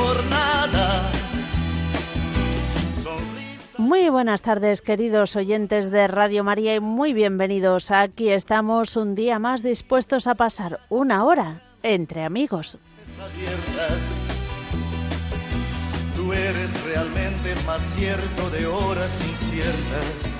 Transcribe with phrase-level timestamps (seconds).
[0.00, 1.10] jornada.
[3.78, 7.90] Muy buenas tardes, queridos oyentes de Radio María, y muy bienvenidos.
[7.90, 12.78] Aquí estamos un día más dispuestos a pasar una hora entre amigos.
[16.16, 20.39] Tú eres realmente más cierto de horas inciertas.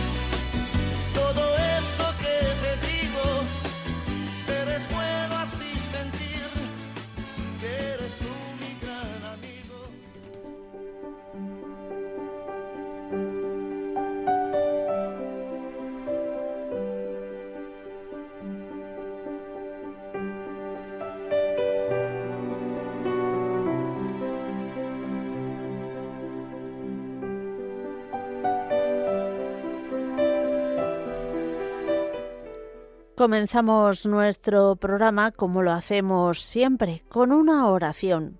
[1.13, 3.23] todo eso que te digo,
[4.47, 5.10] pero es bueno
[33.21, 38.39] Comenzamos nuestro programa como lo hacemos siempre, con una oración.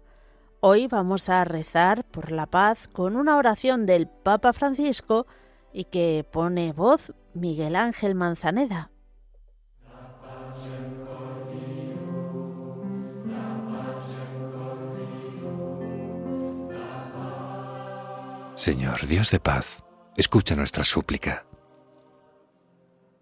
[0.59, 5.27] Hoy vamos a rezar por la paz con una oración del Papa Francisco
[5.71, 8.89] y que pone voz Miguel Ángel Manzaneda.
[18.55, 19.83] Señor Dios de paz,
[20.17, 21.45] escucha nuestra súplica.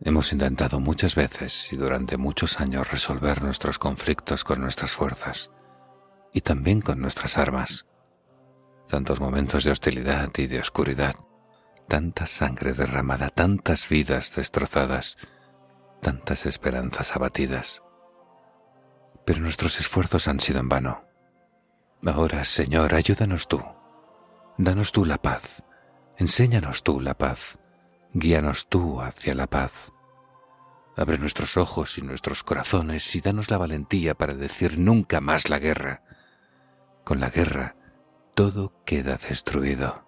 [0.01, 5.51] Hemos intentado muchas veces y durante muchos años resolver nuestros conflictos con nuestras fuerzas
[6.33, 7.85] y también con nuestras armas.
[8.87, 11.15] Tantos momentos de hostilidad y de oscuridad,
[11.89, 15.17] tanta sangre derramada, tantas vidas destrozadas,
[16.01, 17.83] tantas esperanzas abatidas.
[19.25, 21.03] Pero nuestros esfuerzos han sido en vano.
[22.05, 23.61] Ahora, Señor, ayúdanos tú.
[24.57, 25.61] Danos tú la paz.
[26.17, 27.58] Enséñanos tú la paz.
[28.13, 29.91] Guíanos tú hacia la paz.
[30.97, 35.59] Abre nuestros ojos y nuestros corazones y danos la valentía para decir nunca más la
[35.59, 36.03] guerra.
[37.03, 37.75] Con la guerra
[38.33, 40.07] todo queda destruido.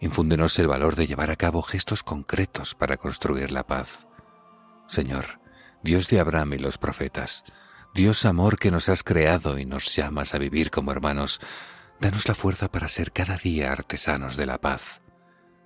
[0.00, 4.06] Infúndenos el valor de llevar a cabo gestos concretos para construir la paz.
[4.86, 5.40] Señor,
[5.82, 7.44] Dios de Abraham y los profetas,
[7.94, 11.40] Dios amor que nos has creado y nos llamas a vivir como hermanos,
[12.00, 15.00] danos la fuerza para ser cada día artesanos de la paz.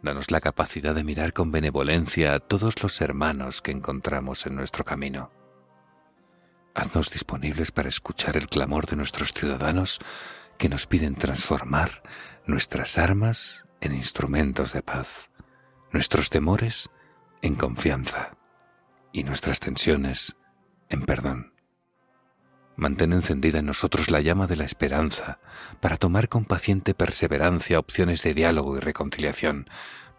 [0.02, 4.84] Danos la capacidad de mirar con benevolencia a todos los hermanos que encontramos en nuestro
[4.84, 5.30] camino.
[6.74, 9.98] Haznos disponibles para escuchar el clamor de nuestros ciudadanos
[10.56, 12.02] que nos piden transformar
[12.46, 15.30] nuestras armas en instrumentos de paz,
[15.92, 16.88] nuestros temores
[17.42, 18.30] en confianza
[19.12, 20.36] y nuestras tensiones
[20.88, 21.52] en perdón.
[22.80, 25.38] Mantén encendida en nosotros la llama de la esperanza
[25.80, 29.68] para tomar con paciente perseverancia opciones de diálogo y reconciliación,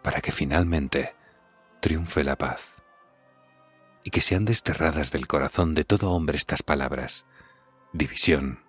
[0.00, 1.16] para que finalmente
[1.80, 2.84] triunfe la paz.
[4.04, 7.26] Y que sean desterradas del corazón de todo hombre estas palabras,
[7.92, 8.60] división,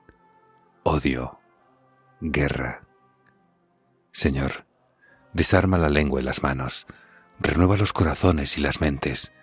[0.81, 1.39] odio,
[2.19, 2.81] guerra.
[4.11, 4.65] Señor,
[5.33, 6.87] desarma la lengua y las manos,
[7.39, 9.33] renueva los corazones y las mentes,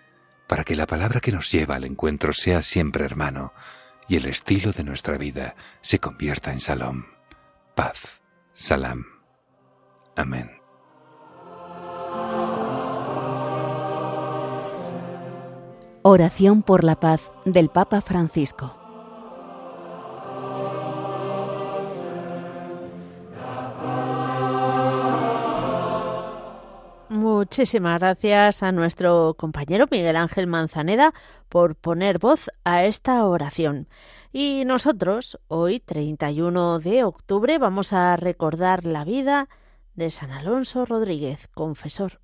[0.49, 3.53] para que la palabra que nos lleva al encuentro sea siempre hermano,
[4.07, 7.05] y el estilo de nuestra vida se convierta en salom,
[7.75, 9.05] paz, salam.
[10.15, 10.51] Amén.
[16.03, 18.80] Oración por la paz del Papa Francisco.
[27.51, 31.13] Muchísimas gracias a nuestro compañero Miguel Ángel Manzaneda
[31.49, 33.89] por poner voz a esta oración.
[34.31, 39.49] Y nosotros, hoy, 31 de octubre, vamos a recordar la vida
[39.95, 42.20] de San Alonso Rodríguez, confesor.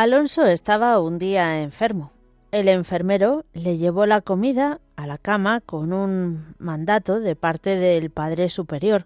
[0.00, 2.10] Alonso estaba un día enfermo.
[2.52, 8.08] El enfermero le llevó la comida a la cama con un mandato de parte del
[8.08, 9.04] Padre Superior,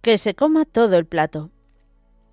[0.00, 1.50] que se coma todo el plato.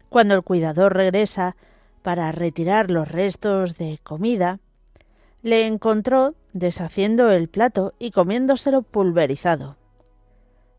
[0.07, 1.57] Cuando el cuidador regresa
[2.03, 4.61] para retirar los restos de comida,
[5.41, 9.75] le encontró deshaciendo el plato y comiéndoselo pulverizado.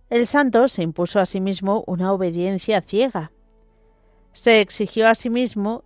[0.09, 3.31] El santo se impuso a sí mismo una obediencia ciega.
[4.33, 5.85] Se exigió a sí mismo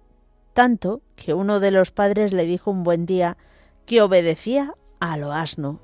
[0.58, 3.36] tanto que uno de los padres le dijo un buen día
[3.86, 5.78] que obedecía a lo asno.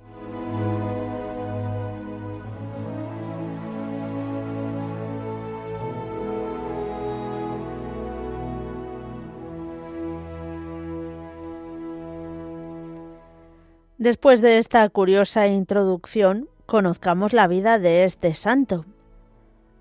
[13.96, 18.86] Después de esta curiosa introducción, conozcamos la vida de este santo.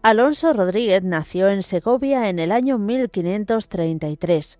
[0.03, 4.59] Alonso Rodríguez nació en Segovia en el año 1533.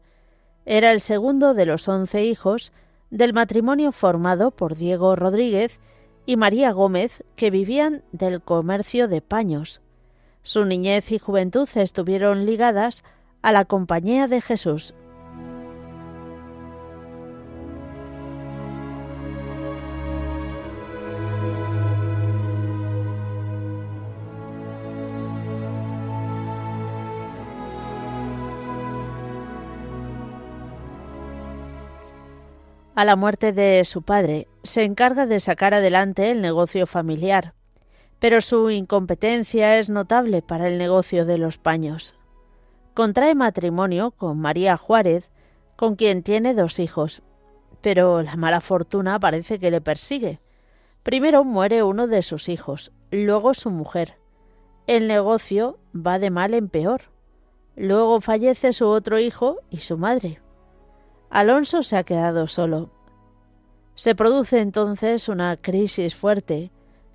[0.65, 2.71] Era el segundo de los once hijos
[3.10, 5.80] del matrimonio formado por Diego Rodríguez
[6.25, 9.81] y María Gómez, que vivían del comercio de paños.
[10.42, 13.04] Su niñez y juventud estuvieron ligadas
[13.42, 14.94] a la Compañía de Jesús,
[32.95, 37.56] A la muerte de su padre, se encarga de sacar adelante el negocio familiar,
[38.19, 42.13] pero su incompetencia es notable para el negocio de los paños.
[42.94, 45.31] Contrae matrimonio con María Juárez,
[45.75, 47.24] con quien tiene dos hijos,
[47.81, 50.39] pero la mala fortuna parece que le persigue.
[51.01, 54.19] Primero muere uno de sus hijos, luego su mujer.
[54.86, 57.01] El negocio va de mal en peor.
[57.75, 60.44] Luego fallece su otro hijo y su madre.
[61.34, 62.92] Alonso se ha quedado solo.
[63.96, 66.72] Se produce entonces una crisis fuerte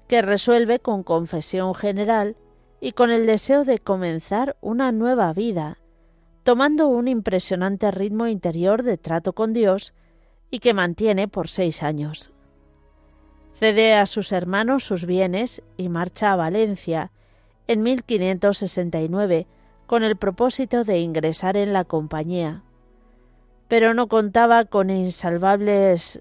[0.08, 2.34] que resuelve con confesión general
[2.80, 5.78] y con el deseo de comenzar una nueva vida,
[6.42, 9.94] tomando un impresionante ritmo interior de trato con Dios
[10.50, 12.32] y que mantiene por seis años.
[13.54, 17.12] Cede a sus hermanos sus bienes y marcha a Valencia
[17.68, 19.46] en 1569
[19.86, 22.64] con el propósito de ingresar en la compañía
[23.68, 26.20] pero no contaba con insalvables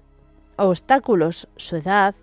[0.56, 2.14] obstáculos, su edad,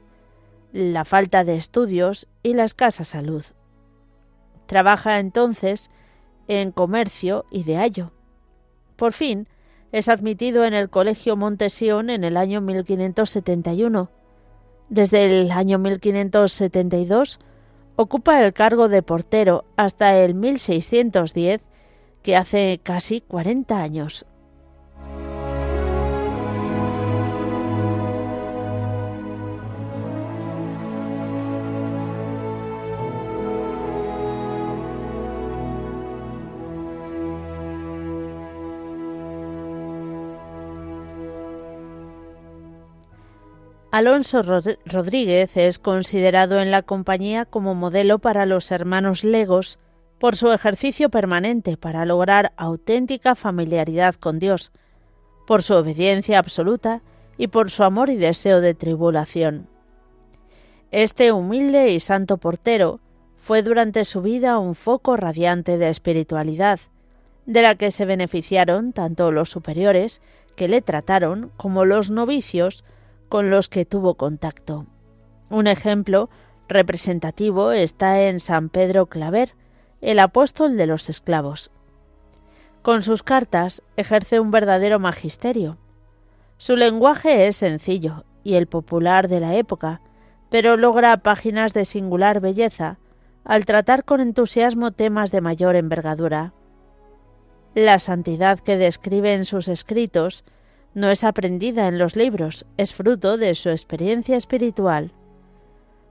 [0.72, 3.44] la falta de estudios y la escasa salud.
[4.68, 5.90] Trabaja entonces
[6.48, 8.12] en comercio y de hallo.
[8.96, 9.48] Por fin,
[9.92, 14.10] es admitido en el Colegio Montesión en el año 1571.
[14.90, 17.40] Desde el año 1572
[17.96, 21.62] ocupa el cargo de portero hasta el 1610,
[22.22, 24.26] que hace casi 40 años.
[43.96, 49.80] Alonso Rodríguez es considerado en la compañía como modelo para los hermanos legos
[50.20, 54.74] por su ejercicio permanente para lograr auténtica familiaridad con Dios,
[55.48, 57.04] por su obediencia absoluta
[57.38, 59.70] y por su amor y deseo de tribulación.
[60.92, 63.00] Este humilde y santo portero
[63.38, 66.82] fue durante su vida un foco radiante de espiritualidad,
[67.46, 70.22] de la que se beneficiaron tanto los superiores
[70.58, 72.84] que le trataron como los novicios
[73.30, 74.86] con los que tuvo contacto.
[75.50, 76.30] Un ejemplo
[76.68, 79.56] representativo está en San Pedro Claver,
[80.02, 81.72] el apóstol de los esclavos.
[82.82, 85.78] Con sus cartas ejerce un verdadero magisterio.
[86.58, 90.02] Su lenguaje es sencillo y el popular de la época,
[90.50, 93.00] pero logra páginas de singular belleza
[93.44, 96.54] al tratar con entusiasmo temas de mayor envergadura.
[97.74, 100.44] La santidad que describe en sus escritos
[100.96, 105.12] no es aprendida en los libros, es fruto de su experiencia espiritual.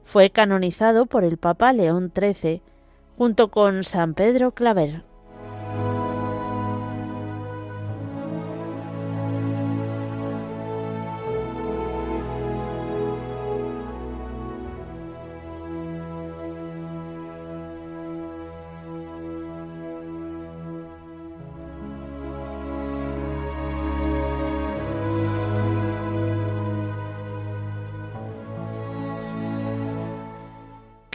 [0.04, 2.62] Fue canonizado por el Papa León XIII
[3.16, 5.02] junto con San Pedro Claver.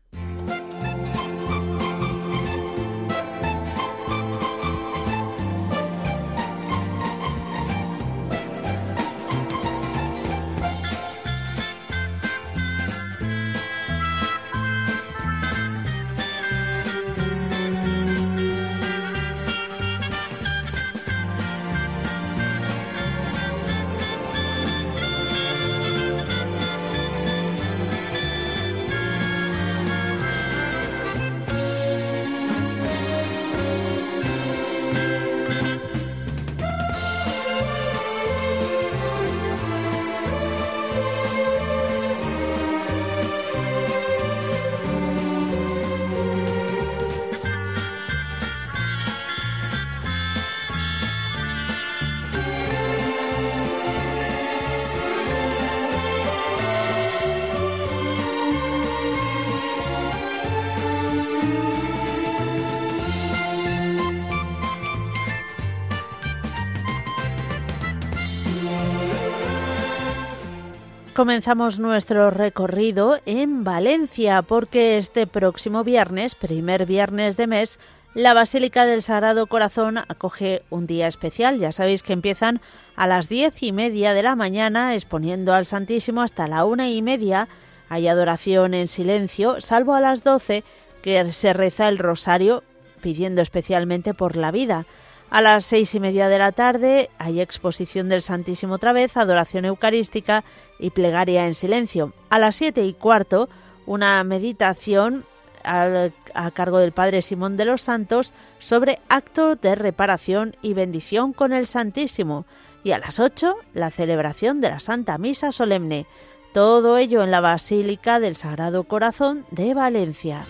[71.16, 77.78] Comenzamos nuestro recorrido en Valencia porque este próximo viernes, primer viernes de mes,
[78.12, 81.58] la Basílica del Sagrado Corazón acoge un día especial.
[81.58, 82.60] Ya sabéis que empiezan
[82.96, 87.00] a las diez y media de la mañana exponiendo al Santísimo hasta la una y
[87.00, 87.48] media.
[87.88, 90.64] Hay adoración en silencio, salvo a las doce
[91.00, 92.62] que se reza el rosario
[93.00, 94.84] pidiendo especialmente por la vida.
[95.28, 99.64] A las seis y media de la tarde hay exposición del Santísimo otra vez, adoración
[99.64, 100.44] eucarística
[100.78, 102.12] y plegaria en silencio.
[102.30, 103.48] A las siete y cuarto,
[103.86, 105.24] una meditación
[105.64, 111.52] a cargo del Padre Simón de los Santos sobre actos de reparación y bendición con
[111.52, 112.46] el Santísimo.
[112.84, 116.06] Y a las ocho, la celebración de la Santa Misa Solemne.
[116.52, 120.44] Todo ello en la Basílica del Sagrado Corazón de Valencia.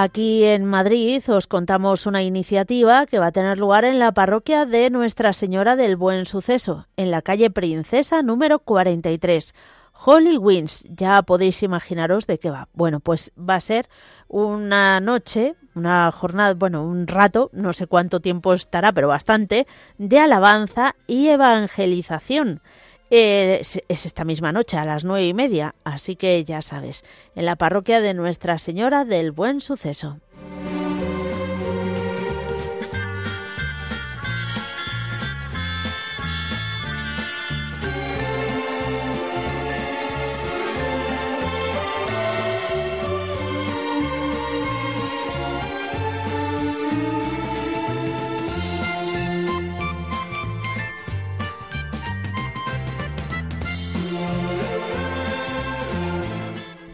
[0.00, 4.64] Aquí en Madrid os contamos una iniciativa que va a tener lugar en la parroquia
[4.64, 9.56] de Nuestra Señora del Buen Suceso, en la calle Princesa número 43.
[10.04, 12.68] Holy Winds, ya podéis imaginaros de qué va.
[12.74, 13.88] Bueno, pues va a ser
[14.28, 20.20] una noche, una jornada, bueno, un rato, no sé cuánto tiempo estará, pero bastante, de
[20.20, 22.62] alabanza y evangelización.
[23.10, 27.46] Eh, es, esta misma noche a las nueve y media, así que ya sabes, en
[27.46, 30.18] la parroquia de Nuestra Señora del Buen Suceso.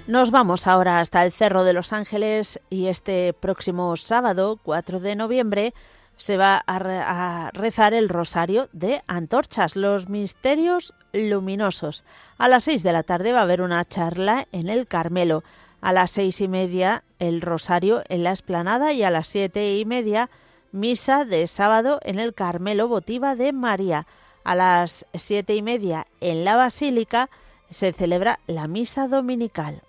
[0.06, 5.16] Nos vamos ahora hasta el Cerro de los Ángeles y este próximo sábado, 4 de
[5.16, 5.72] noviembre,
[6.18, 12.04] se va a, rezar el rosario de antorchas, los misterios luminosos.
[12.36, 15.42] A las 6 de la tarde va a haber una charla en el Carmelo.
[15.80, 19.86] A las seis y media el rosario en la esplanada y a las siete y
[19.86, 20.28] media
[20.70, 24.06] misa de sábado en el Carmelo Votiva de María.
[24.44, 27.30] A las siete y media en la Basílica
[27.70, 29.82] se celebra la misa dominical.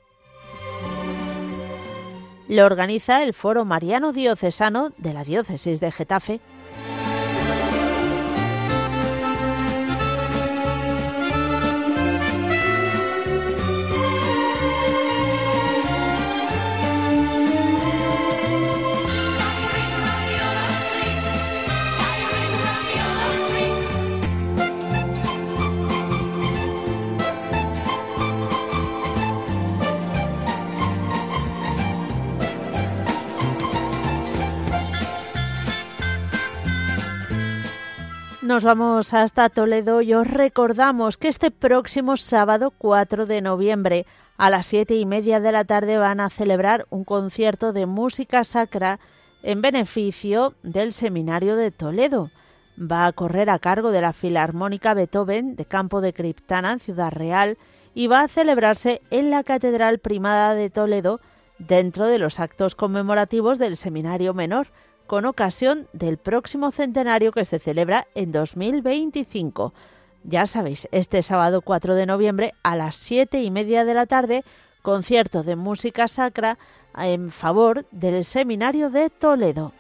[2.47, 6.39] Lo organiza el Foro Mariano Diocesano de la Diócesis de Getafe.
[38.55, 44.05] Nos vamos hasta Toledo y os recordamos que este próximo sábado 4 de noviembre
[44.37, 48.45] a las siete y media de la tarde van a celebrar un concierto de música
[48.45, 49.01] sacra
[49.43, 52.31] en beneficio del Seminario de Toledo.
[52.79, 57.11] Va a correr a cargo de la Filarmónica Beethoven de Campo de Criptana en Ciudad
[57.11, 57.57] Real
[57.93, 61.19] y va a celebrarse en la Catedral Primada de Toledo
[61.59, 64.67] dentro de los actos conmemorativos del Seminario Menor
[65.07, 69.73] con ocasión del próximo centenario que se celebra en 2025.
[70.23, 74.43] Ya sabéis, este sábado 4 de noviembre a las siete y media de la tarde,
[74.81, 76.57] concierto de música sacra
[76.97, 79.71] en favor del Seminario de Toledo.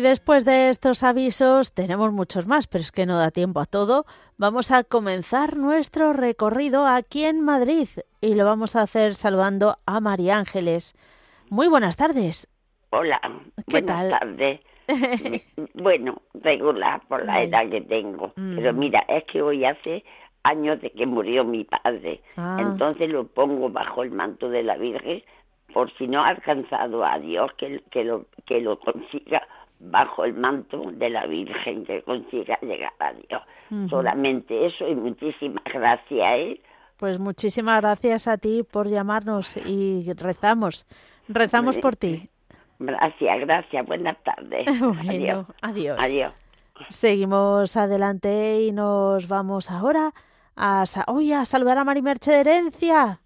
[0.00, 3.66] Y después de estos avisos, tenemos muchos más, pero es que no da tiempo a
[3.66, 4.06] todo.
[4.38, 7.86] Vamos a comenzar nuestro recorrido aquí en Madrid
[8.22, 10.94] y lo vamos a hacer saludando a María Ángeles.
[11.50, 12.48] Muy buenas tardes.
[12.88, 13.20] Hola,
[13.68, 14.10] ¿Qué buenas tal?
[14.18, 14.60] tardes.
[15.74, 18.32] bueno, regular por la edad que tengo.
[18.36, 18.56] Mm.
[18.56, 20.02] Pero mira, es que hoy hace
[20.44, 22.22] años de que murió mi padre.
[22.38, 22.56] Ah.
[22.58, 25.22] Entonces lo pongo bajo el manto de la Virgen
[25.74, 29.46] por si no ha alcanzado a Dios que, que, lo, que lo consiga
[29.80, 33.42] bajo el manto de la Virgen, que consiga llegar a Dios.
[33.88, 36.20] Solamente eso y muchísimas gracias.
[36.38, 36.60] ¿eh?
[36.96, 40.86] Pues muchísimas gracias a ti por llamarnos y rezamos.
[41.28, 42.28] Rezamos por ti.
[42.78, 43.86] Gracias, gracias.
[43.86, 44.66] Buenas tardes.
[44.80, 45.98] Bueno, adiós.
[46.00, 46.32] Adiós.
[46.88, 50.12] Seguimos adelante y nos vamos ahora
[50.56, 53.20] a, sa- uy, a saludar a Marimerche de Herencia.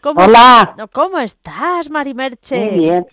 [0.00, 0.76] ¿Cómo Hola.
[0.92, 2.70] ¿Cómo estás, Marimerche?
[2.70, 3.06] Muy bien,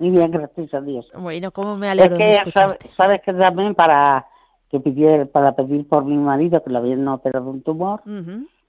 [0.00, 1.06] muy bien, gracias a Dios.
[1.16, 2.88] Bueno, cómo me Es alegro de que sabe- escucharte.
[2.96, 4.26] sabes que también para
[4.70, 8.02] que pidiera, para pedir por mi marido que le habían operado un tumor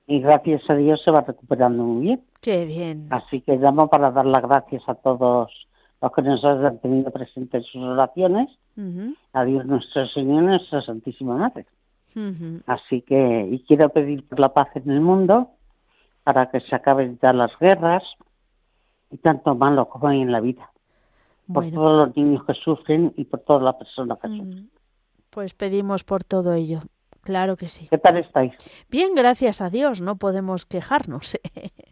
[0.08, 2.24] y gracias a Dios se va recuperando muy bien.
[2.42, 3.08] Qué bien.
[3.12, 5.52] Así que llamo para dar las gracias a todos
[6.02, 10.82] los que nos han tenido presentes en sus oraciones, Ujú, a Dios nuestro Señor nuestra
[10.82, 11.66] Santísima Madre.
[12.66, 15.52] Así que, y quiero pedir por la paz en el mundo,
[16.24, 18.04] para que se acaben ya las guerras
[19.12, 20.70] y tanto malo como hay en la vida.
[21.54, 24.50] Por Bueno, todos los niños que sufren y por todas las personas que sufren.
[24.60, 24.70] ujú.
[25.30, 26.82] pues pedimos por todo ello.
[27.22, 27.88] Claro que sí.
[27.90, 28.54] ¿Qué tal estáis?
[28.90, 31.38] Bien, gracias a Dios, no podemos quejarnos.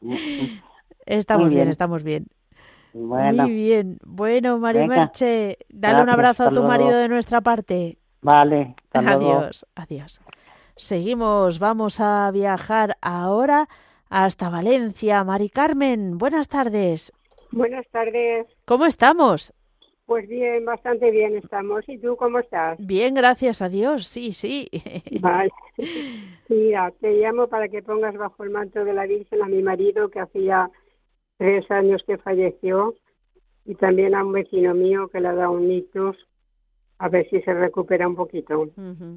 [1.05, 1.61] estamos Muy bien.
[1.63, 1.69] bien.
[1.69, 2.27] estamos bien.
[2.93, 3.97] Bueno, Muy bien.
[4.05, 7.99] Bueno, Marimerche, dale un abrazo a tu marido de nuestra parte.
[8.21, 9.39] vale, hasta luego.
[9.39, 10.21] Adiós, adiós.
[10.75, 13.67] Seguimos, vamos a viajar ahora
[14.09, 15.23] hasta Valencia.
[15.23, 17.13] Mari Carmen, buenas tardes.
[17.51, 18.47] Buenas tardes.
[18.69, 19.51] ¿Cómo estamos?
[20.05, 21.89] Pues bien, bastante bien estamos.
[21.89, 22.77] ¿Y tú cómo estás?
[22.77, 24.69] Bien, gracias a Dios, sí, sí.
[25.19, 25.49] Vale.
[26.49, 30.09] Mira, te llamo para que pongas bajo el manto de la Virgen a mi marido
[30.09, 30.69] que hacía
[31.37, 32.93] tres años que falleció
[33.65, 36.15] y también a un vecino mío que le ha dado un ictus
[36.99, 38.69] a ver si se recupera un poquito.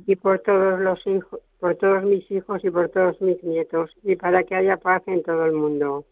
[0.07, 4.17] Y por todos los hijos, por todos mis hijos y por todos mis nietos y
[4.17, 6.07] para que haya paz en todo el mundo.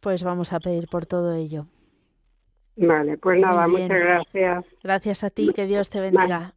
[0.00, 1.64] Pues vamos a pedir por todo ello.
[2.76, 4.64] Vale, pues nada, muchas gracias.
[4.82, 6.54] Gracias a ti, que Dios te bendiga.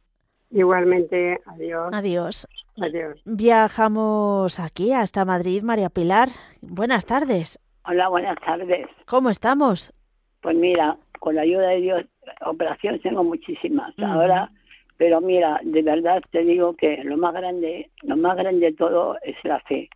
[0.50, 1.88] Igualmente, adiós.
[1.92, 2.46] Adiós.
[2.80, 3.20] Adiós.
[3.26, 6.28] Viajamos aquí hasta Madrid, María Pilar.
[6.62, 7.58] Buenas tardes.
[7.86, 8.86] Hola, buenas tardes.
[9.06, 9.92] ¿Cómo estamos?
[10.40, 12.04] Pues mira, con la ayuda de Dios,
[12.44, 14.50] operaciones tengo muchísimas ahora,
[14.96, 19.16] pero mira, de verdad te digo que lo más grande, lo más grande de todo
[19.22, 19.88] es la fe,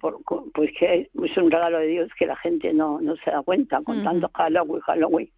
[0.00, 3.30] por, co- pues que es un regalo de Dios que la gente no, no se
[3.30, 5.30] da cuenta con tanto Halloween, Halloween.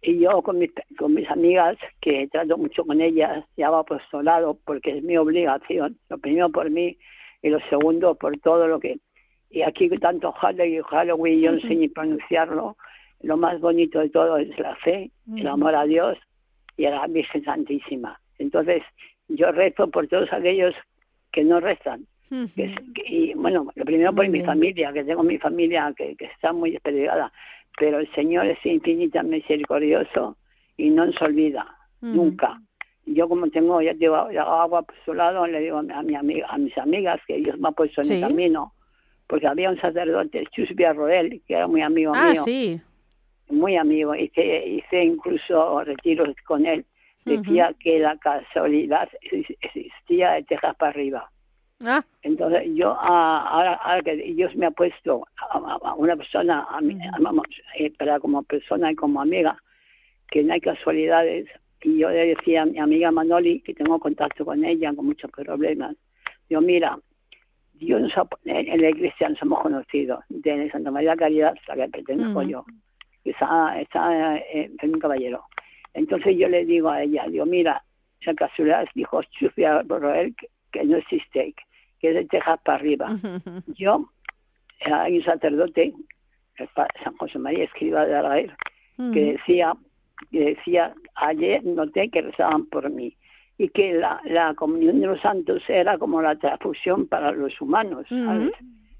[0.00, 4.58] Y yo con mis, con mis amigas, que trato mucho con ellas, y hago apostolado
[4.64, 6.96] porque es mi obligación, lo primero por mí
[7.42, 8.98] y lo segundo por todo lo que...
[9.50, 12.76] Y aquí tanto Halloween, Halloween, yo no sé ni pronunciarlo,
[13.22, 16.18] lo más bonito de todo es la fe, el amor a Dios
[16.76, 18.20] y a la Virgen Santísima.
[18.38, 18.82] Entonces,
[19.28, 20.74] yo rezo por todos aquellos
[21.32, 22.06] que no rezan.
[22.54, 22.74] Que-
[23.06, 26.72] y bueno, lo primero por mi familia, que tengo mi familia que, que está muy
[26.72, 27.32] desperdigada,
[27.78, 30.36] pero el Señor es infinita misericordioso
[30.76, 31.66] y no se olvida,
[32.02, 32.14] Ujú.
[32.14, 32.60] nunca.
[33.06, 36.76] Yo como tengo, ya digo, ya hago apostolado, le digo a mi, amiga, a mis
[36.76, 38.14] amigas que Dios me ha puesto en Sí.
[38.14, 38.74] el camino,
[39.26, 42.80] porque había un sacerdote, Chus Villarroel, que era muy amigo Ah, mío, sí.
[43.48, 46.84] muy amigo, hice, hice incluso retiros con él,
[47.24, 49.08] decía que la casualidad
[49.62, 51.30] existía de Texas para arriba.
[51.80, 52.04] Ah.
[52.22, 56.98] Entonces yo ahora, ahora, que Dios me ha puesto a, una persona, a mí,
[57.78, 59.56] eh, para como persona y como amiga,
[60.28, 61.46] que no hay casualidades,
[61.82, 65.30] y yo le decía a mi amiga Manoli, que tengo contacto con ella, con muchos
[65.30, 65.94] problemas,
[66.50, 66.98] yo mira,
[67.74, 71.84] Dios nos ha, en la iglesia nos hemos conocido, de Santa María Caridad, a la
[71.86, 72.64] que pertenezco yo,
[73.24, 75.44] está, está eh, en un caballero.
[75.94, 77.84] Entonces yo le digo a ella, digo, mira,
[78.20, 81.54] esa casualidad dijo Sofía Borroel que, que no existe,
[82.00, 83.08] que es de Texas para arriba.
[83.78, 84.10] Yo,
[84.84, 85.92] hay un sacerdote,
[86.74, 88.56] San José María Escriba de Araer,
[89.12, 89.74] que decía,
[90.30, 93.14] que decía, ayer noté que rezaban por mí
[93.58, 98.06] y que la, la comunión de los santos era como la transfusión para los humanos,
[98.08, 98.52] ¿sabes?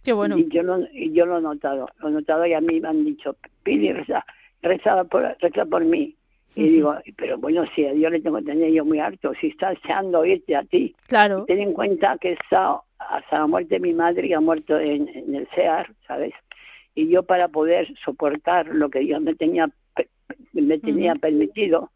[0.03, 0.39] Qué bueno.
[0.39, 2.89] Y yo, lo, y yo lo he notado, lo he notado y a mí me
[2.89, 4.25] han dicho, pide reza,
[4.63, 6.15] reza por, reza por mí.
[6.55, 9.49] Y digo, pero bueno, si a Dios le tengo que tener yo muy alto, si
[9.49, 11.45] está deseando irte a ti, claro.
[11.47, 15.09] ten en cuenta que está hasta la muerte de mi madre y ha muerto en,
[15.09, 16.33] el SEAR, ¿sabes?
[16.95, 19.71] Y yo para poder soportar lo que Dios me tenía
[20.53, 21.91] me tenía permitido,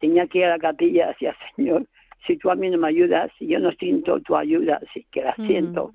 [0.00, 1.86] tenía que ir a la capilla y decía, Señor,
[2.26, 5.22] si tú a mí no me ayudas, si yo no siento tu ayuda, si que
[5.22, 5.94] la siento,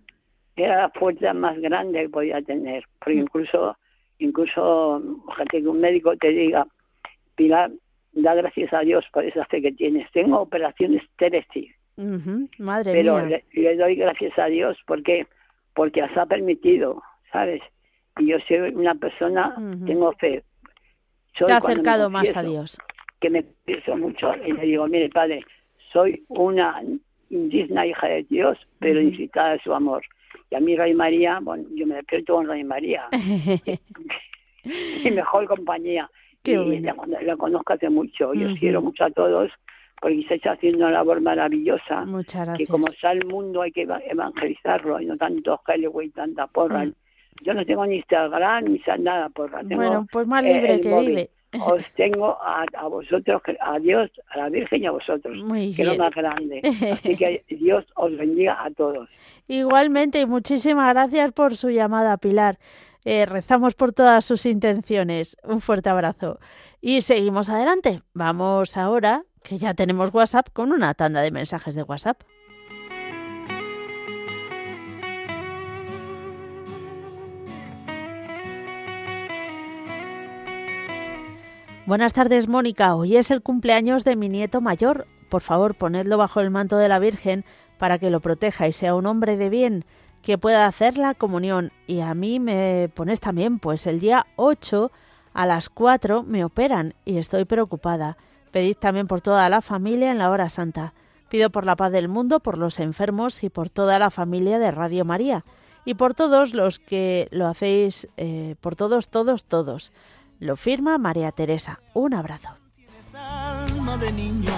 [0.55, 2.85] era la fuerza más grande que podía tener.
[2.99, 3.77] Porque incluso,
[4.19, 5.01] incluso,
[5.37, 6.65] gente que un médico te diga,
[7.35, 7.71] Pilar,
[8.15, 10.09] da gracias a Dios por esa fe que tienes.
[10.11, 11.73] Tengo operaciones terestis.
[12.57, 13.41] Madre pero mía.
[13.53, 15.27] Le, le, doy gracias a Dios porque
[15.73, 17.61] porque ha permitido, ¿sabes?
[18.17, 19.53] Y yo soy una persona,
[19.85, 20.43] tengo fe.
[21.37, 22.77] Soy Te ha acercado más a Dios.
[23.19, 25.43] Que me pienso mucho y le digo, mire, padre,
[25.91, 26.81] soy una
[27.29, 30.03] indigna hija de Dios, pero incitada de su amor.
[30.49, 33.09] Y a mí, Rey María, bueno, yo me despierto con Rey María.
[35.03, 36.09] mi mejor compañía.
[36.45, 38.33] Qué y la, la, conozco hace mucho.
[38.33, 39.51] Yo quiero mucho a todos
[40.01, 42.05] porque se está haciendo una labor maravillosa.
[42.05, 42.57] Muchas gracias.
[42.57, 45.61] Que como está el mundo hay que evangelizarlo y no tanto
[46.03, 46.85] y tanta porra.
[47.41, 49.59] Yo no tengo ni Instagram ni nada porra.
[49.59, 51.09] Tengo, bueno, pues más libre eh, que móvil.
[51.09, 51.29] vive.
[51.59, 55.83] Os tengo a, a, vosotros, a Dios, a la Virgen y a vosotros, Muy que
[55.83, 56.61] es lo más grande.
[56.91, 59.09] Así que Dios os bendiga a todos.
[59.47, 62.57] Igualmente, y muchísimas gracias por su llamada, Pilar.
[63.05, 65.37] Eh, rezamos por todas sus intenciones.
[65.43, 66.39] Un fuerte abrazo.
[66.81, 68.01] Y seguimos adelante.
[68.13, 72.23] Vamos ahora, que ya tenemos WhatsApp, con una tanda de mensajes de WhatsApp.
[81.85, 82.95] Buenas tardes, Mónica.
[82.95, 85.05] Hoy es el cumpleaños de mi nieto mayor.
[85.29, 87.45] Por favor, ponedlo bajo el manto de la Virgen
[87.77, 89.85] para que lo proteja y sea un hombre de bien
[90.25, 91.71] que pueda hacer la comunión.
[91.85, 94.91] Y a mí me pones también, pues el día 8
[95.35, 98.17] a las 4 me operan y estoy preocupada.
[98.49, 100.95] Pedid también por toda la familia en la hora santa.
[101.29, 104.71] Pido por la paz del mundo, por los enfermos y por toda la familia de
[104.71, 105.45] Radio María.
[105.85, 109.93] Y por todos los que lo hacéis, eh, por todos, todos, todos.
[110.39, 111.81] Lo firma María Teresa.
[111.93, 112.49] Un abrazo.
[113.13, 114.51] Alma de niño,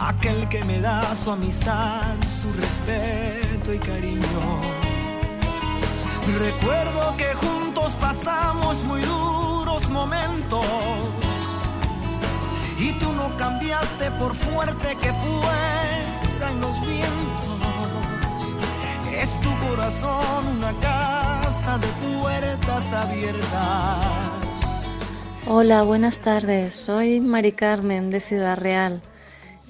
[0.00, 4.60] aquel que me da su amistad, su respeto y cariño.
[6.38, 10.64] Recuerdo que juntos pasamos muy duros momentos
[12.78, 17.60] y tú no cambiaste por fuerte que fueran los vientos.
[19.12, 24.06] Es tu corazón una casa de puertas abiertas.
[25.46, 26.76] Hola, buenas tardes.
[26.76, 29.02] Soy Mari Carmen de Ciudad Real.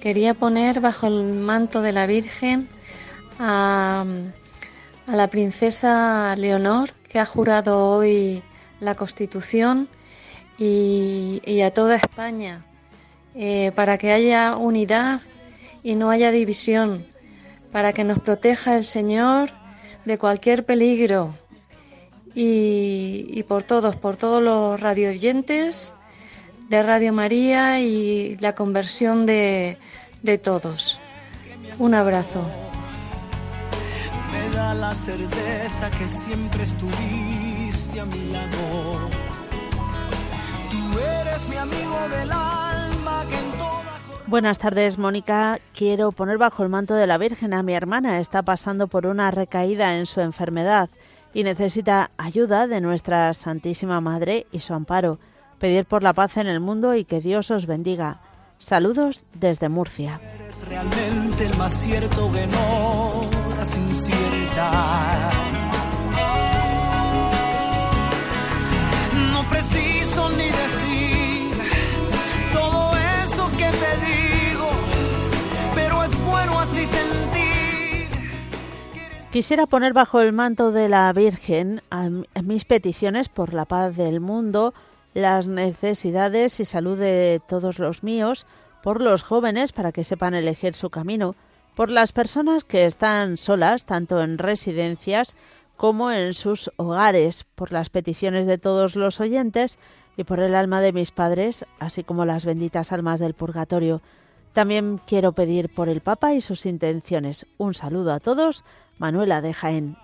[0.01, 2.69] Quería poner bajo el manto de la Virgen
[3.41, 4.05] a,
[5.07, 8.45] la princesa Leonor, que ha jurado hoy
[8.79, 9.89] la Constitución,
[10.59, 12.65] y, y a toda España,
[13.35, 15.23] eh, para que haya unidad
[15.83, 17.07] y no haya división,
[17.73, 19.51] para que nos proteja el Señor
[20.05, 21.35] de cualquier peligro
[22.35, 25.95] y, y por todos, por todos los radioyentes
[26.69, 29.79] de Radio María y la conversión de,
[30.23, 31.01] de todos.
[31.79, 32.70] Un abrazo.
[34.79, 39.11] La certeza que siempre estuviste a mi lado.
[40.71, 45.59] Tú eres mi amigo del alma que en toda Buenas tardes, Mónica.
[45.75, 48.21] Quiero poner bajo el manto de la Virgen a mi hermana.
[48.21, 50.89] Está pasando por una recaída en su enfermedad
[51.35, 55.19] y necesita ayuda de nuestra Santísima Madre y su amparo.
[55.59, 58.21] Pedir por la paz en el mundo y que Dios os bendiga.
[58.59, 60.21] Saludos desde Murcia.
[60.35, 65.29] Eres realmente el más cierto que no palabras inciertas.
[69.33, 71.71] No preciso ni decir
[72.53, 72.93] todo
[73.25, 74.71] eso que te digo,
[75.75, 78.09] pero es bueno así sentir.
[79.31, 81.83] Quisiera poner bajo el manto de la Virgen
[82.43, 84.75] mis peticiones por la paz del mundo,
[85.13, 88.47] las necesidades y salud de todos los míos,
[88.83, 91.35] por los jóvenes para que sepan elegir su camino,
[91.75, 95.37] por las personas que están solas, tanto en residencias
[95.77, 99.79] como en sus hogares, por las peticiones de todos los oyentes
[100.17, 104.03] y por el alma de mis padres, así como las benditas almas del purgatorio.
[104.53, 107.47] También quiero pedir por el Papa y sus intenciones.
[107.57, 108.65] Un saludo a todos
[108.99, 109.97] Manuela de Jaén.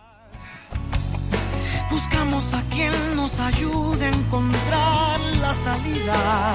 [1.91, 6.55] Buscamos a quien nos ayude a encontrar la salida.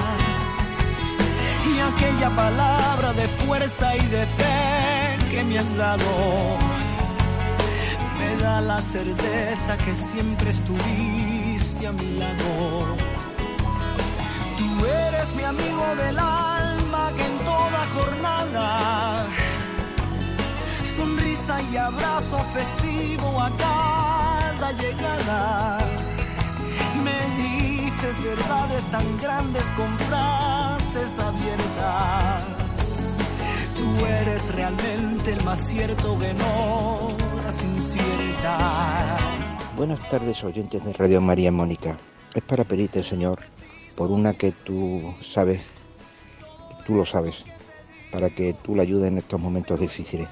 [1.64, 4.26] Y aquella palabra de fuerza y de
[5.32, 6.10] que me has dado
[8.18, 12.96] me da la certeza que siempre estuviste a mi lado.
[14.58, 14.68] Tú
[15.06, 19.26] eres mi amigo del alma que en toda jornada
[20.96, 25.78] sonrisa y abrazo festivo a cada llegada.
[27.06, 32.71] Me dices verdades tan grandes con frases abiertas.
[33.98, 39.56] Tú eres realmente el más cierto que no las inciertas.
[39.76, 41.98] Buenas tardes oyentes de Radio María Mónica.
[42.34, 43.40] Es para pedirte, Señor,
[43.94, 45.60] por una que tú sabes,
[46.86, 47.44] tú lo sabes,
[48.10, 50.28] para que tú la ayudes en estos momentos difíciles.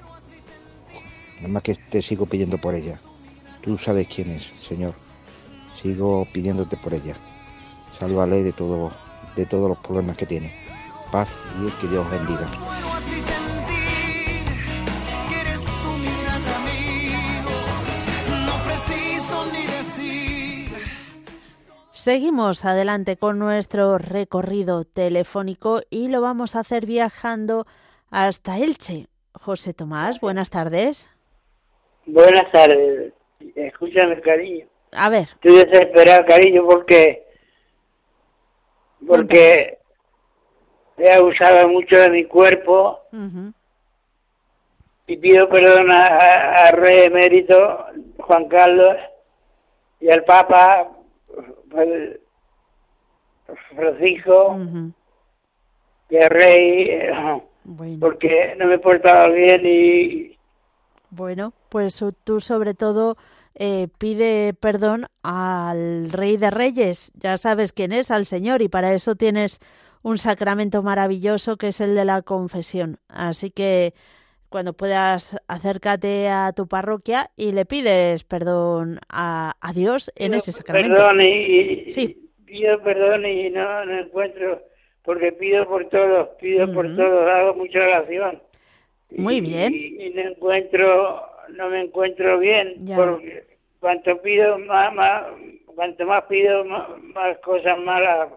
[1.37, 2.99] Nada más que te sigo pidiendo por ella.
[3.61, 4.95] Tú sabes quién es, Señor.
[5.83, 7.15] Sigo pidiéndote por ella.
[7.99, 8.91] Sálvale de todo,
[9.37, 10.51] de todos los problemas que tiene.
[11.13, 11.29] Paz
[11.63, 12.49] y que Dios bendiga.
[22.01, 27.67] Seguimos adelante con nuestro recorrido telefónico y lo vamos a hacer viajando
[28.11, 29.09] hasta Elche.
[29.35, 31.15] José Tomás, buenas tardes.
[32.07, 33.13] Buenas tardes.
[33.55, 34.67] Escúchame, cariño.
[34.93, 35.25] A ver.
[35.25, 37.27] Estoy desesperado, cariño, porque
[39.07, 39.77] porque
[40.97, 42.99] he abusado mucho de mi cuerpo
[45.07, 47.85] y pido perdón a, Rey Emérito
[48.21, 48.97] Juan Carlos
[50.01, 50.97] y al Papa
[53.75, 54.59] Francisco
[56.09, 56.91] al Rey
[57.99, 60.37] porque no me he portado bien y
[61.11, 63.17] bueno, pues tú sobre todo
[63.57, 68.95] eh, pide perdón al Rey de Reyes, ya sabes quién es, al Señor, y para
[68.95, 69.59] eso tienes
[70.03, 72.99] un sacramento maravilloso que es el de la confesión.
[73.09, 73.93] Así que
[74.51, 80.95] cuando puedas acércate a tu parroquia y le pides perdón a, Dios en ese sacramento.
[80.97, 82.31] Perdón y, sí.
[82.45, 84.63] pido perdón y no, no encuentro,
[85.03, 88.43] porque pido por todos, pido por todos, hago mucha oración.
[89.17, 89.73] Muy bien.
[89.73, 93.47] Y, no encuentro, no me encuentro bien, porque
[93.79, 95.25] cuanto pido más, más,
[95.75, 98.31] cuanto más pido más, cosas malas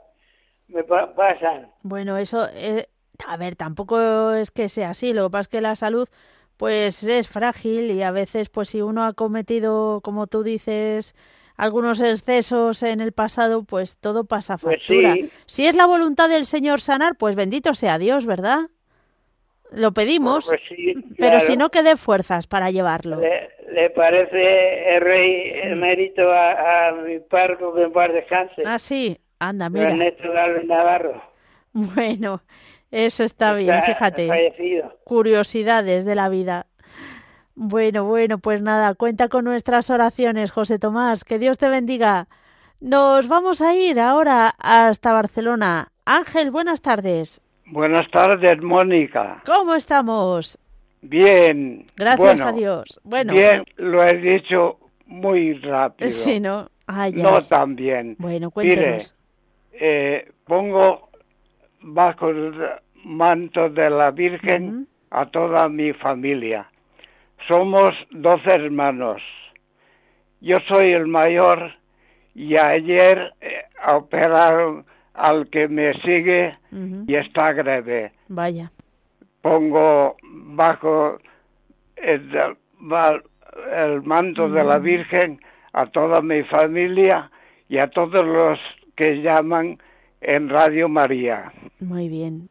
[0.67, 1.69] me pasan.
[1.81, 2.85] Bueno, eso, eh,
[3.27, 5.13] a ver, tampoco es que sea así.
[5.13, 6.07] Lo que pasa es que la salud,
[6.57, 11.15] pues es frágil y a veces, pues si uno ha cometido, como tú dices,
[11.55, 15.15] algunos excesos en el pasado, pues todo pasa pues factura.
[15.45, 18.69] Si es la voluntad del Señor sanar, pues bendito sea Dios, ¿verdad?
[19.71, 20.61] Lo pedimos, pues
[21.17, 23.19] pero si no, quede fuerzas para llevarlo.
[23.19, 28.61] Le, parece el rey emérito a, a mi parco que en paz descanse.
[28.65, 29.89] Ah, sí, anda, mira.
[29.89, 30.31] Ernesto
[30.65, 31.23] Navarro.
[31.73, 32.43] Bueno,
[32.95, 34.29] eso está, bien, fíjate.
[35.03, 36.67] Curiosidades de la vida.
[37.55, 41.23] Bueno, bueno, pues nada, cuenta con nuestras oraciones, José Tomás.
[41.23, 42.27] Que Dios te bendiga.
[42.79, 45.89] Nos vamos a ir ahora hasta Barcelona.
[46.05, 47.41] Ángel, buenas tardes.
[47.65, 49.41] Buenas tardes, Mónica.
[49.45, 50.59] ¿Cómo estamos?
[51.01, 51.87] Bien.
[51.95, 53.01] Gracias a Dios.
[53.03, 53.33] Bueno.
[53.33, 54.77] Bien, lo he dicho
[55.07, 56.09] muy rápido.
[56.11, 56.69] Sí, ¿no?
[57.13, 58.15] No tan bien.
[58.19, 59.15] Bueno, cuéntenos.
[59.71, 61.09] eh, pongo
[61.83, 62.53] bajo el
[63.03, 66.67] manto de la Virgen a toda mi familia.
[67.47, 69.21] Somos doce hermanos.
[70.41, 71.71] Yo soy el mayor
[72.33, 76.57] y ayer eh, operaron al que me sigue
[77.07, 78.11] y está grave.
[78.29, 78.71] Vaya.
[79.41, 81.19] Pongo bajo
[81.97, 82.57] el,
[84.03, 85.39] manto de la Virgen
[85.73, 87.29] a toda mi familia
[87.69, 88.59] y a todos los
[88.95, 89.77] que llaman
[90.23, 91.51] en Radio María.
[91.79, 92.49] Muy bien.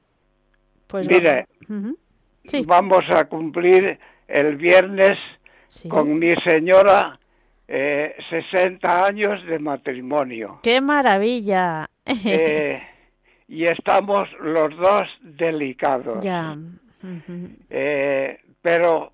[0.86, 1.46] Pues Mire,
[2.66, 5.18] vamos a cumplir el viernes
[5.88, 7.18] con mi señora
[7.66, 10.60] eh, 60 años de matrimonio.
[10.62, 11.88] ¡Qué maravilla!
[12.04, 12.82] Eh,
[13.48, 16.22] y estamos los dos delicados.
[16.22, 16.56] Ya.
[17.70, 19.12] Eh, pero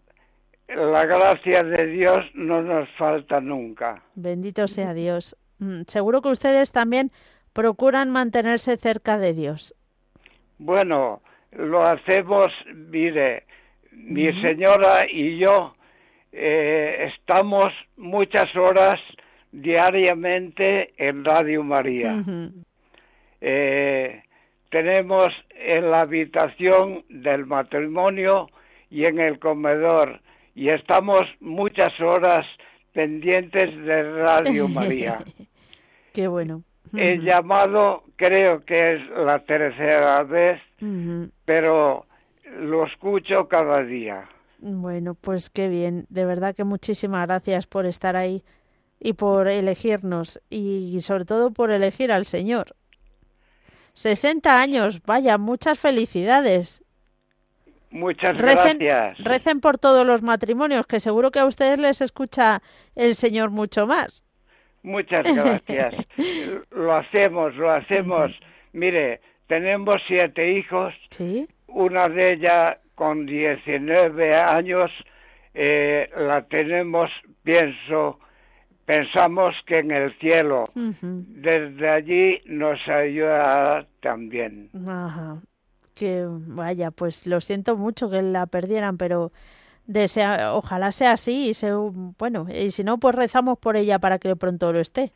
[0.69, 4.03] la gracia de Dios no nos falta nunca.
[4.15, 5.37] Bendito sea Dios.
[5.59, 7.11] Mm, seguro que ustedes también
[7.53, 9.75] procuran mantenerse cerca de Dios.
[10.59, 13.45] Bueno, lo hacemos, mire,
[13.93, 15.75] mi señora y yo
[16.33, 19.01] eh, estamos muchas horas
[19.53, 22.23] diariamente en Radio María.
[23.41, 24.23] Eh,
[24.71, 28.49] tenemos en la habitación del matrimonio
[28.91, 30.21] y en el comedor
[30.55, 32.47] y estamos muchas horas
[32.93, 35.19] pendientes de Radio María.
[36.13, 36.63] Qué bueno.
[36.95, 40.61] He llamado, creo que es la tercera vez,
[41.45, 42.07] pero
[42.59, 44.29] lo escucho cada día.
[44.59, 46.07] Bueno, pues qué bien.
[46.09, 48.43] De verdad que muchísimas gracias por estar ahí
[49.01, 52.75] y por elegirnos y sobre todo por elegir al Señor.
[53.95, 56.85] 60 años, vaya, muchas felicidades.
[57.91, 59.19] Muchas gracias.
[59.19, 62.63] Recen por todos los matrimonios, que seguro que a ustedes les escucha
[62.95, 64.25] el Señor mucho más.
[64.89, 65.95] Muchas gracias.
[66.71, 68.33] lo hacemos, lo hacemos.
[68.73, 70.95] Mire, tenemos siete hijos.
[71.11, 71.47] Sí.
[71.67, 74.91] Una de ellas con 19 años
[75.53, 77.11] eh, la tenemos,
[77.43, 78.19] pienso,
[78.87, 80.65] pensamos que en el cielo.
[80.75, 84.71] Desde allí nos ayuda también.
[84.89, 85.43] Ajá.
[85.95, 89.33] Que vaya, pues lo siento mucho que la perdieran, pero
[89.89, 94.19] desea, ojalá sea así y se, bueno, y si no pues rezamos por ella para
[94.19, 95.13] que pronto lo esté.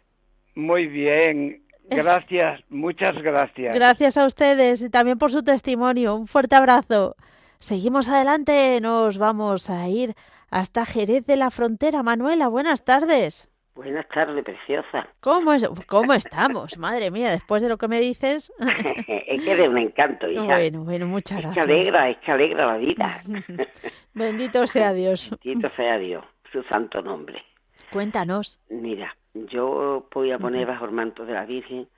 [0.57, 3.75] Muy bien, gracias, muchas gracias.
[3.75, 6.17] Gracias a ustedes y también por su testimonio.
[6.17, 7.15] Un fuerte abrazo.
[7.61, 10.15] Seguimos adelante, nos vamos a ir
[10.51, 12.03] hasta Jerez de la Frontera.
[12.03, 13.52] Manuela, buenas tardes.
[13.75, 15.09] Buenas tardes, preciosa.
[15.21, 16.77] ¿Cómo, es, ¿Cómo estamos?
[16.77, 18.53] Madre mía, después de lo que me dices.
[19.09, 20.45] es que de un encanto, hija.
[20.45, 21.57] Bueno, bueno, muchas gracias.
[21.57, 23.21] Es que alegra, es que alegra la vida.
[24.15, 25.31] Bendito sea Dios.
[25.43, 27.43] Bendito sea Dios, su santo nombre.
[27.91, 28.61] Cuéntanos.
[28.69, 31.89] Mira, yo voy a poner bajo el manto de la Virgen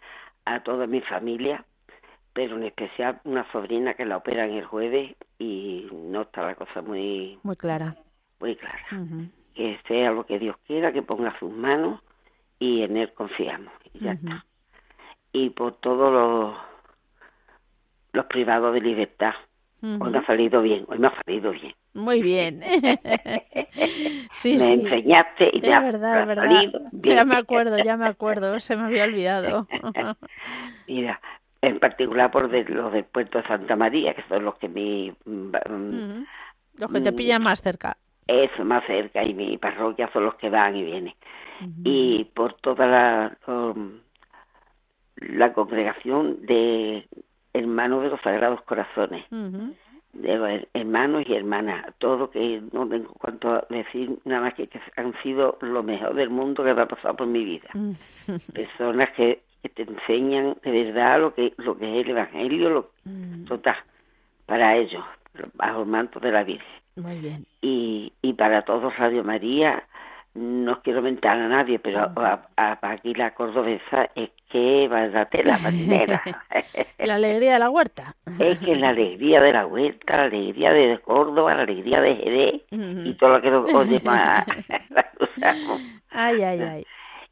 [0.45, 1.65] a toda mi familia,
[2.33, 6.83] pero en especial una sobrina que la operan el jueves y no está la cosa
[6.83, 7.37] muy...
[7.43, 7.97] Muy clara.
[8.39, 8.79] Muy clara
[9.55, 12.01] que sea lo que Dios quiera, que ponga sus manos
[12.59, 13.73] y en Él confiamos.
[13.93, 14.45] Y ya está.
[15.33, 16.57] Y por todos los,
[18.13, 19.35] los privados de libertad.
[19.83, 21.75] Hoy me ha salido bien, hoy me ha salido bien.
[21.93, 22.61] Muy bien.
[24.33, 26.51] sí, me enseñaste y es verdad, es verdad.
[26.93, 29.69] Ya me acuerdo, ya me acuerdo, se me había olvidado.
[30.89, 31.21] Mira,
[31.61, 35.15] en particular por los del puerto de Santa María, que son los que me...
[35.27, 36.25] Mm,
[36.79, 40.35] los que te mm, pillan más cerca eso más cerca y mi parroquia son los
[40.37, 41.15] que van y vienen.
[41.85, 44.01] Y por toda la um,
[45.17, 47.07] la congregación de
[47.53, 49.25] hermanos de los sagrados corazones.
[49.31, 55.13] De hermanos y hermanas todo que no tengo cuanto decir nada más que, que han
[55.23, 57.69] sido lo mejor del mundo que me ha pasado por mi vida.
[58.55, 59.43] Personas que,
[59.75, 62.91] te enseñan de verdad lo que lo que es el evangelio lo
[63.49, 63.77] total
[64.45, 65.03] para ellos
[65.55, 67.47] bajo el manto de la Virgen muy bien.
[67.61, 69.85] Y, y para todos Radio María,
[70.35, 76.23] no quiero mentar a nadie, pero a, aquí la cordobesa es que va la marinera.
[76.99, 78.15] la alegría de la huerta.
[78.39, 82.63] es que la alegría de la huerta, la alegría de Córdoba, la alegría de Jerez
[82.71, 84.45] y todo lo que nos demás
[86.11, 86.87] Ay, ay, ay.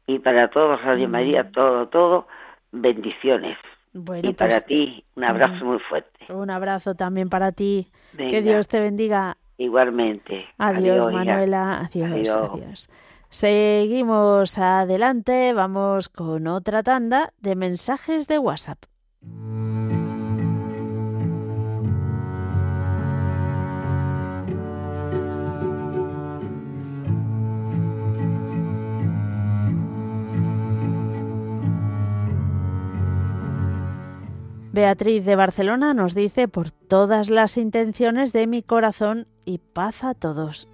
[0.07, 2.27] Y para todos, Radio María, todo, todo,
[2.71, 3.57] bendiciones.
[3.93, 6.31] Bueno, y para pues, ti, un abrazo muy fuerte.
[6.33, 7.87] Un abrazo también para ti.
[8.17, 9.37] Que Dios te bendiga.
[9.63, 10.45] Igualmente.
[10.57, 11.85] Adiós, Manuela.
[11.85, 12.89] Adiós, adiós,
[13.29, 15.53] Seguimos adelante.
[15.53, 18.85] Vamos con otra tanda de mensajes de WhatsApp.
[34.73, 40.15] Beatriz de Barcelona nos dice por todas las intenciones de mi corazón y paz a
[40.15, 40.67] todos.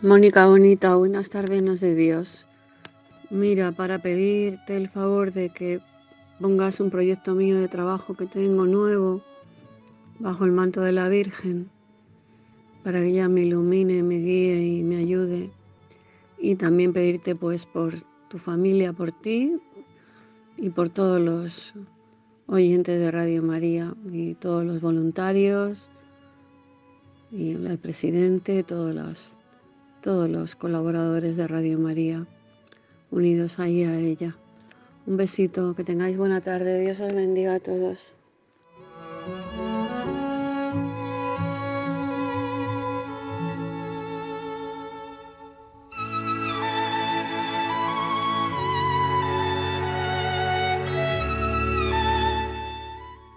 [0.00, 2.46] Mónica Bonita, buenas tardes, de Dios.
[3.30, 5.80] Mira, para pedirte el favor de que
[6.38, 9.22] pongas un proyecto mío de trabajo que tengo nuevo
[10.18, 11.70] bajo el manto de la Virgen,
[12.82, 15.50] para que ella me ilumine, me guíe y me ayude.
[16.38, 17.94] Y también pedirte pues por
[18.28, 19.56] tu familia, por ti
[20.58, 21.72] y por todos los
[22.46, 25.90] oyentes de Radio María y todos los voluntarios
[27.32, 29.38] y el presidente, todos los,
[30.02, 32.26] todos los colaboradores de Radio María
[33.14, 34.36] unidos ahí a ella.
[35.06, 38.12] Un besito, que tengáis buena tarde, Dios os bendiga a todos.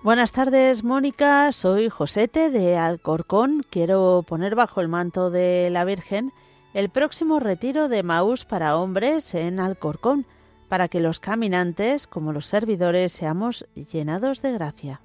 [0.04, 1.52] Buenas tardes, Mónica.
[1.52, 3.66] Soy Josete de Alcorcón.
[3.70, 6.32] Quiero poner bajo el manto de la Virgen
[6.74, 10.26] el próximo retiro de Maús para hombres en Alcorcón,
[10.70, 15.02] para que los caminantes, como los servidores, seamos llenados de gracia.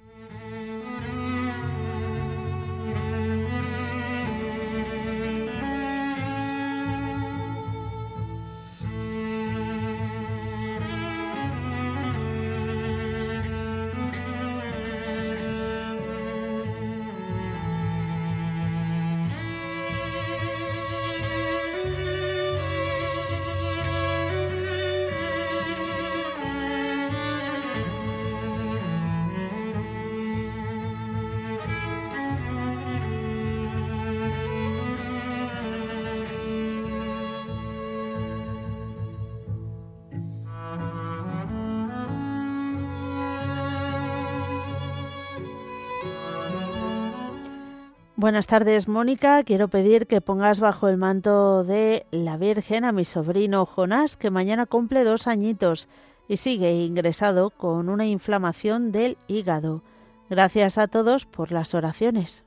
[48.23, 49.43] Buenas tardes, Mónica.
[49.43, 54.31] Quiero pedir que pongas bajo el manto de la Virgen a mi sobrino Jonás, que
[54.31, 55.89] mañana cumple dos añitos
[56.29, 59.81] y sigue ingresado con una inflamación del hígado.
[60.29, 62.45] Gracias a todos por las oraciones.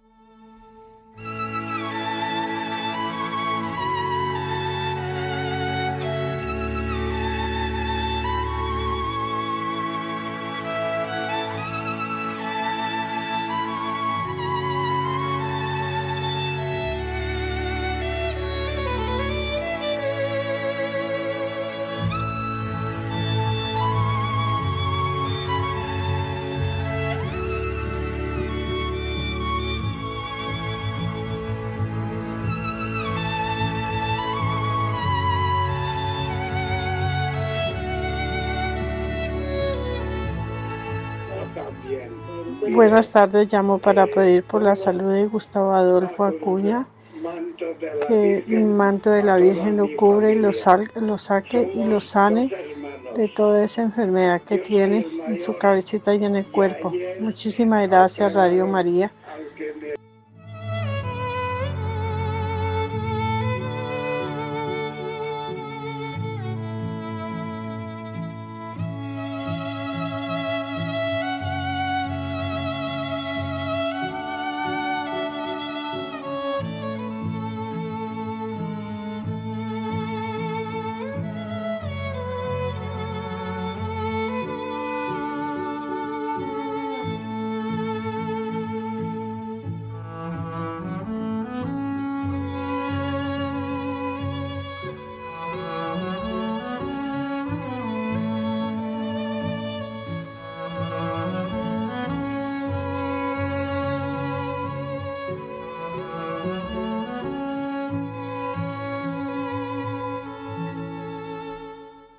[42.72, 46.86] Buenas tardes, llamo para pedir por la salud de Gustavo Adolfo Acuña,
[48.08, 50.50] que el manto de la Virgen lo cubre y lo,
[51.00, 52.50] lo saque y lo sane
[53.16, 56.92] de toda esa enfermedad que tiene en su cabecita y en el cuerpo.
[57.20, 59.10] Muchísimas gracias, Radio María.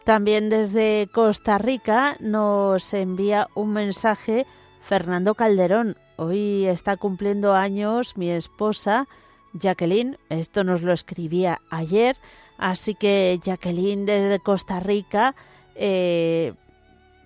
[0.08, 4.46] También desde Costa Rica nos envía un mensaje
[4.80, 5.98] Fernando Calderón.
[6.16, 9.06] Hoy está cumpliendo años mi esposa
[9.52, 10.18] Jacqueline.
[10.30, 12.16] Esto nos lo escribía ayer.
[12.58, 15.36] Así que Jacqueline desde Costa Rica,
[15.76, 16.54] eh,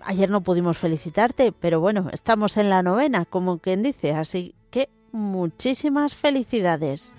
[0.00, 4.10] ayer no pudimos felicitarte, pero bueno, estamos en la novena, como quien dice.
[4.10, 7.14] Así que muchísimas felicidades.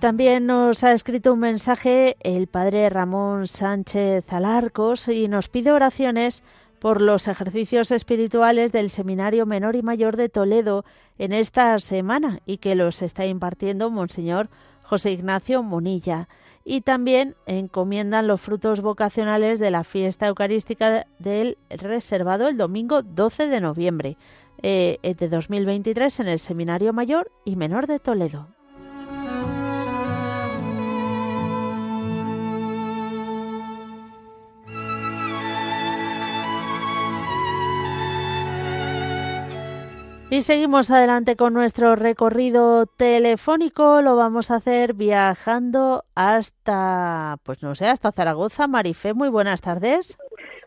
[0.00, 6.42] También nos ha escrito un mensaje el padre Ramón Sánchez Alarcos y nos pide oraciones
[6.78, 10.86] por los ejercicios espirituales del Seminario Menor y Mayor de Toledo
[11.18, 14.48] en esta semana y que los está impartiendo Monseñor
[14.84, 16.30] José Ignacio Munilla.
[16.64, 23.48] Y también encomiendan los frutos vocacionales de la fiesta eucarística del reservado el domingo 12
[23.48, 24.16] de noviembre
[24.62, 28.59] eh, de 2023 en el Seminario Mayor y Menor de Toledo.
[40.30, 44.00] Y seguimos adelante con nuestro recorrido telefónico.
[44.00, 48.68] Lo vamos a hacer viajando hasta, pues no sé, hasta Zaragoza.
[48.68, 50.18] Marifé, muy buenas tardes.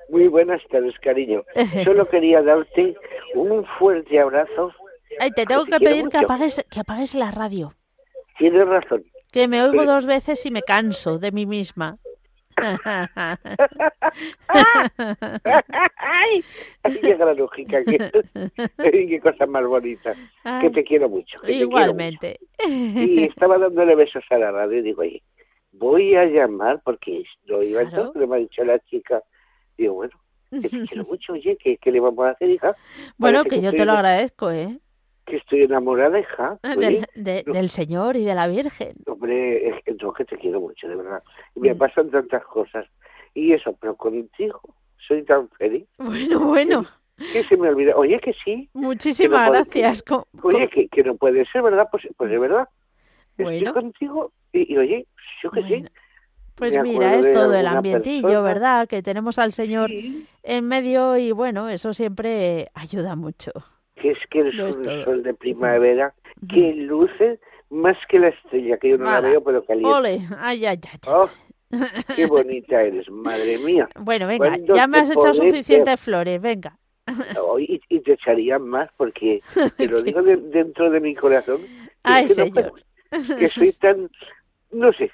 [0.10, 1.44] Muy buenas tardes, cariño.
[1.86, 2.94] Solo quería darte
[3.36, 4.74] un fuerte abrazo.
[5.18, 7.74] Ay, te tengo que pedir que apagues, que apagues la radio.
[8.38, 9.06] Tienes razón.
[9.32, 12.00] Que me oigo dos veces y me canso de mí misma.
[15.98, 16.44] Ay,
[16.84, 17.84] así llega la lógica.
[18.78, 20.14] qué cosa más bonita.
[20.62, 21.40] Que te quiero mucho.
[21.48, 22.40] igualmente.
[22.68, 25.22] Y estaba dándole besos a la radio y digo, oye,
[25.72, 29.22] voy a llamar porque lo iba a hacer, me ha dicho la chica.
[29.78, 30.14] Digo, bueno,
[30.52, 32.76] que te quiero mucho, oye, ¿qué, le vamos a hacer, hija?
[33.18, 34.80] Bueno, que, yo te lo agradezco, ¿eh?
[35.26, 36.60] Que estoy enamorada, hija.
[36.64, 38.96] Ah, del, del, Señor y de la Virgen.
[39.08, 41.24] Hombre, es que, que te quiero mucho, de verdad.
[41.56, 41.78] Y me mm.
[41.78, 42.86] pasan tantas cosas.
[43.34, 44.62] Y eso, pero contigo
[45.08, 45.86] soy tan feliz.
[45.98, 46.86] Bueno, bueno.
[47.18, 47.96] Que, se me olvida.
[47.96, 48.70] Oye, que sí.
[48.74, 50.04] Muchísimas gracias.
[50.42, 51.88] oye, que, que, no puede ser, ¿verdad?
[51.92, 52.68] Pues, pues de verdad.
[53.38, 53.52] Bueno.
[53.52, 55.08] Estoy contigo y, oye,
[55.42, 55.86] yo que sí.
[56.56, 58.88] Pues mira, es todo el ambientillo, ¿verdad?
[58.88, 59.90] Que tenemos al Señor
[60.44, 63.52] en medio y bueno, eso siempre ayuda mucho
[64.04, 66.14] que es que el sol de primavera
[66.50, 67.40] que luce
[67.70, 69.90] más que la estrella, que yo no la veo, pero caliente.
[69.90, 71.00] Ole, ay, ay, ay.
[71.08, 71.30] Oh,
[72.16, 73.88] qué bonita eres, madre mía.
[73.98, 76.78] Bueno, venga, ya me has echado suficientes flores, venga.
[77.60, 79.42] y, te echarían más porque
[79.78, 81.62] te lo digo dentro de mi corazón.
[82.04, 82.74] Ay, que señor.
[83.10, 84.12] que soy tan,
[84.72, 85.12] no sé,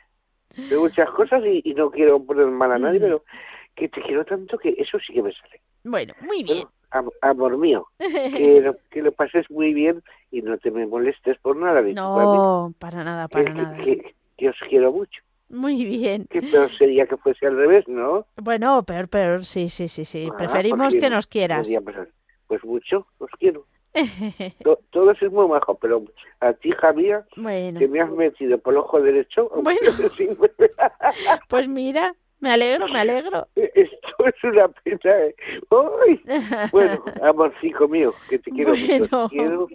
[0.55, 3.23] de muchas cosas y, no quiero poner mal a nadie, pero
[3.75, 5.61] que te quiero tanto que eso sí que me sale.
[5.83, 6.65] Bueno, muy bien
[7.21, 11.55] amor mío, que lo, que lo pases muy bien y no te me molestes por
[11.55, 11.81] nada.
[11.81, 13.77] No, para nada, para nada.
[14.37, 15.21] Que, os quiero mucho.
[15.49, 16.25] Muy bien.
[16.29, 18.25] Que peor sería que fuese al revés, ¿no?
[18.37, 20.29] Bueno, peor, peor, sí, sí, sí, sí.
[20.31, 21.69] Ah, Preferimos que nos quieras.
[22.47, 23.65] Pues mucho, os quiero.
[24.91, 26.03] todo es muy bajo, pero
[26.39, 29.49] a ti, Javier, que me has metido por el ojo derecho.
[29.61, 29.79] Bueno,
[31.49, 33.47] pues mira, me alegro, me alegro.
[33.55, 34.99] Esto es una pena.
[35.05, 35.35] ¿eh?
[35.71, 36.21] ¡Ay!
[36.71, 39.27] Bueno, amorcico mío, que te quiero mucho.
[39.29, 39.67] Quiero...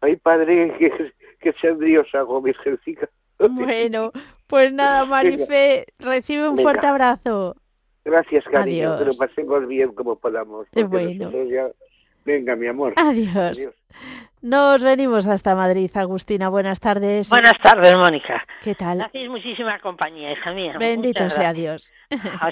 [0.00, 3.08] Ay, padre, que, que sea Dios hago, virgencica.
[3.38, 4.12] Bueno,
[4.46, 7.56] pues nada, Marife, recibe un fuerte abrazo.
[8.04, 8.98] Gracias, cariño.
[8.98, 10.66] Que lo pasemos bien como podamos.
[10.88, 11.30] Bueno.
[12.26, 12.92] Venga, mi amor.
[12.96, 13.68] Adiós.
[14.42, 16.48] Nos venimos hasta Madrid, Agustina.
[16.48, 17.30] Buenas tardes.
[17.30, 18.44] Buenas tardes, Mónica.
[18.60, 19.00] ¿Qué tal?
[19.00, 20.76] Hacéis muchísima compañía, hija mía.
[20.78, 21.92] Bendito sea Dios.
[22.40, 22.50] Ah,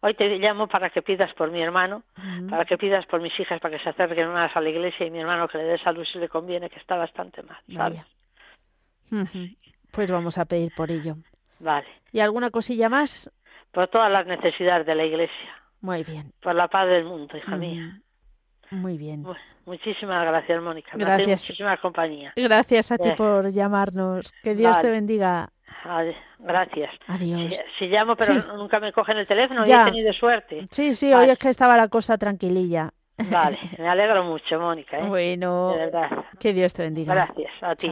[0.00, 2.04] Hoy te llamo para que pidas por mi hermano,
[2.48, 5.10] para que pidas por mis hijas, para que se acerquen más a la iglesia y
[5.10, 8.04] mi hermano que le dé salud si le conviene, que está bastante mal, ¿sabes?
[9.90, 11.16] Pues vamos a pedir por ello.
[11.58, 11.88] Vale.
[12.12, 13.28] ¿Y alguna cosilla más?
[13.72, 15.50] Por todas las necesidades de la iglesia.
[15.80, 16.32] Muy bien.
[16.42, 18.00] Por la paz del mundo, hija mía.
[18.70, 19.24] Muy bien.
[19.64, 20.90] muchísimas gracias, Mónica.
[20.94, 21.42] Gracias.
[21.42, 22.32] Muchísima compañía.
[22.36, 23.14] Gracias a ti eh.
[23.16, 24.32] por llamarnos.
[24.42, 25.50] Que Dios te bendiga.
[26.38, 26.90] Gracias.
[27.06, 27.54] Adiós.
[27.78, 29.82] Si, llamo, pero nunca me cogen el teléfono, ya.
[29.82, 30.66] he tenido suerte.
[30.70, 32.90] Sí, sí, hoy es que estaba la cosa tranquililla.
[33.30, 34.98] Vale, me alegro mucho, Mónica.
[34.98, 35.06] ¿eh?
[35.06, 36.24] Bueno, de verdad.
[36.38, 37.14] que Dios te bendiga.
[37.14, 37.90] Gracias, a ti.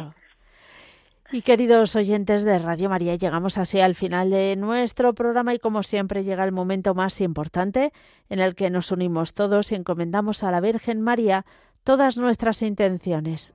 [1.33, 5.83] Y queridos oyentes de Radio María, llegamos así al final de nuestro programa y como
[5.83, 7.93] siempre llega el momento más importante
[8.29, 11.45] en el que nos unimos todos y encomendamos a la Virgen María
[11.83, 13.55] todas nuestras intenciones.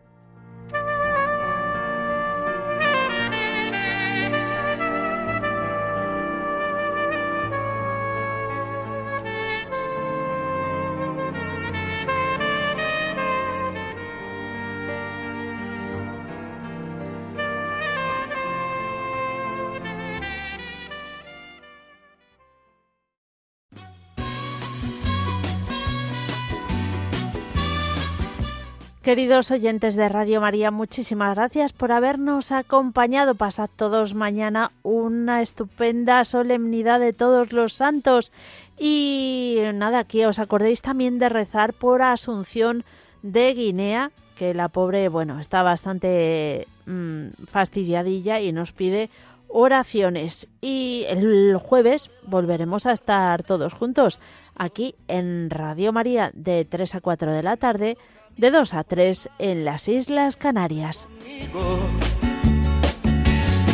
[29.01, 33.33] Queridos oyentes de Radio María, muchísimas gracias por habernos acompañado.
[33.33, 38.31] Pasad todos mañana una estupenda solemnidad de todos los santos.
[38.77, 42.85] Y nada, que os acordéis también de rezar por Asunción
[43.23, 49.09] de Guinea, que la pobre, bueno, está bastante mm, fastidiadilla y nos pide
[49.47, 50.47] oraciones.
[50.61, 54.19] Y el jueves volveremos a estar todos juntos
[54.55, 57.97] aquí en Radio María de 3 a 4 de la tarde,
[58.41, 61.07] de 2 a 3 en las Islas Canarias.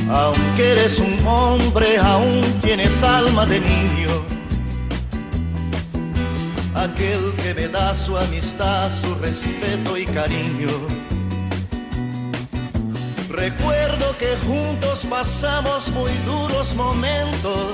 [0.10, 4.10] Aunque eres un hombre, aún tienes alma de niño.
[6.76, 10.68] Aquel que me da su amistad, su respeto y cariño
[13.30, 17.74] Recuerdo que juntos pasamos muy duros momentos